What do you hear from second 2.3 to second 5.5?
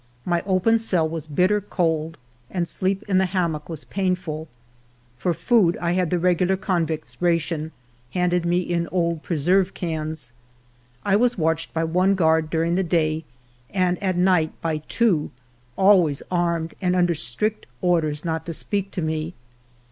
and sleep in the hammock v/as painful. For